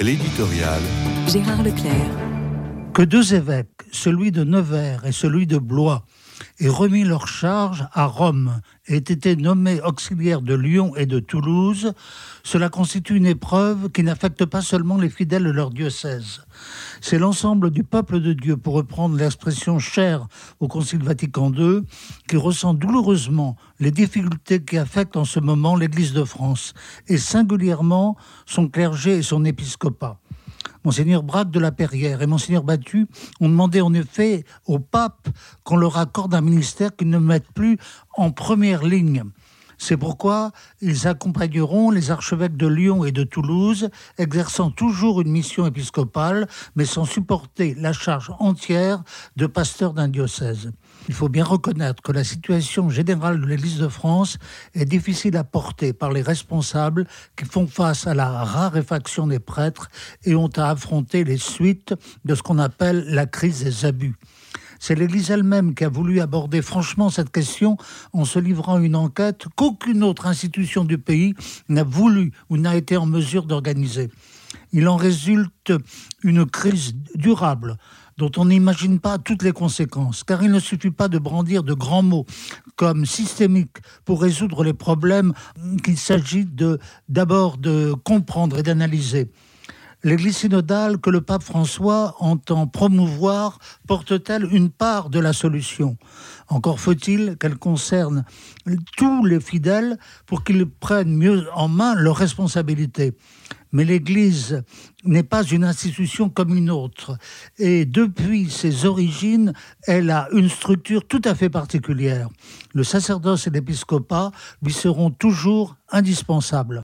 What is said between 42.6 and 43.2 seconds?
Lyon et